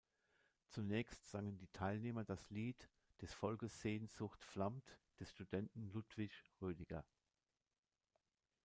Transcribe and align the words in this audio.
Zunächst 0.69 1.29
sangen 1.29 1.59
die 1.59 1.67
Teilnehmer 1.67 2.23
das 2.23 2.49
Lied 2.49 2.89
„Des 3.21 3.35
Volkes 3.35 3.81
Sehnsucht 3.81 4.43
flammt“ 4.43 4.97
des 5.19 5.29
Studenten 5.29 5.91
Ludwig 5.93 6.31
Roediger. 6.59 7.05